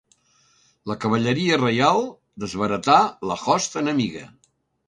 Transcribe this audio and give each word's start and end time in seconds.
La 0.91 0.95
cavalleria 1.03 1.59
reial 1.59 2.01
desbaratà 2.45 2.99
la 3.33 3.39
host 3.45 3.81
enemiga. 3.83 4.27